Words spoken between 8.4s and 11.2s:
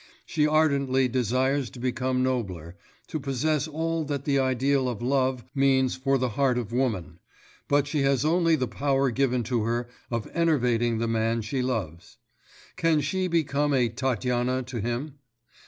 the power given to her of enervating the